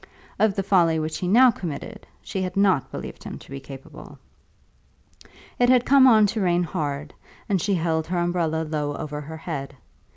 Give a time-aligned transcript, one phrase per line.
[0.39, 4.17] Of the folly which he now committed, she had not believed him to be capable.
[5.59, 7.13] It had come on to rain hard,
[7.47, 9.75] and she held her umbrella low over her head.